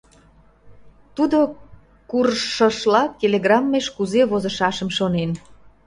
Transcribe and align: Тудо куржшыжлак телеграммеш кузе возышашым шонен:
Тудо 1.15 1.39
куржшыжлак 2.09 3.11
телеграммеш 3.19 3.87
кузе 3.95 4.21
возышашым 4.31 4.89
шонен: 4.97 5.31